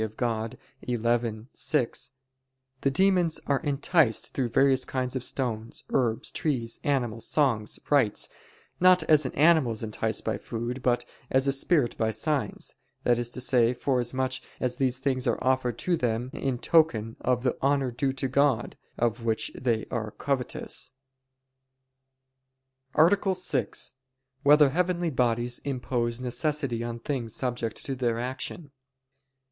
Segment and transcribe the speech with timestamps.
[0.01, 2.11] Dei xxi, 6),
[2.81, 8.27] the "demons are enticed through various kinds of stones, herbs, trees, animals, songs, rites,
[8.79, 13.19] not as an animal is enticed by food, but as a spirit by signs"; that
[13.19, 17.55] is to say, forasmuch as these things are offered to them in token of the
[17.61, 20.93] honor due to God, of which they are covetous._______________________
[22.95, 23.39] SIXTH ARTICLE [I, Q.
[23.53, 23.69] 115, Art.
[23.69, 23.93] 6]
[24.41, 28.71] Whether Heavenly Bodies Impose Necessity on Things Subject to Their Action?